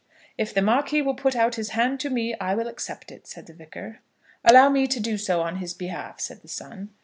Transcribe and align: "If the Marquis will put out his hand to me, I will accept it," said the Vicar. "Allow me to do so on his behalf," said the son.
"If 0.35 0.51
the 0.51 0.63
Marquis 0.63 1.03
will 1.03 1.13
put 1.13 1.35
out 1.35 1.53
his 1.57 1.69
hand 1.77 1.99
to 1.99 2.09
me, 2.09 2.33
I 2.39 2.55
will 2.55 2.67
accept 2.67 3.11
it," 3.11 3.27
said 3.27 3.45
the 3.45 3.53
Vicar. 3.53 3.99
"Allow 4.43 4.67
me 4.69 4.87
to 4.87 4.99
do 4.99 5.15
so 5.15 5.41
on 5.41 5.57
his 5.57 5.75
behalf," 5.75 6.19
said 6.19 6.41
the 6.41 6.47
son. 6.47 6.89